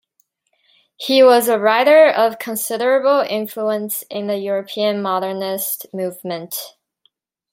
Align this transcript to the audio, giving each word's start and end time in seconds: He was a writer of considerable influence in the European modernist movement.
He 0.97 1.21
was 1.21 1.47
a 1.47 1.59
writer 1.59 2.09
of 2.09 2.39
considerable 2.39 3.19
influence 3.19 4.01
in 4.09 4.25
the 4.25 4.37
European 4.37 4.99
modernist 4.99 5.85
movement. 5.93 6.57